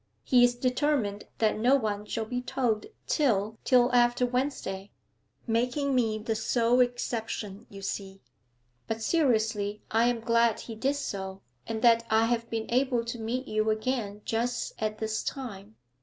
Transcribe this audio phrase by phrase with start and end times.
[0.23, 4.89] He is determined that no one shall be told till till after Wednesday
[5.45, 8.19] making me the sole exception, you see.
[8.87, 13.19] But seriously I am glad he did so, and that I have been able to
[13.19, 15.75] meet you again just at this time.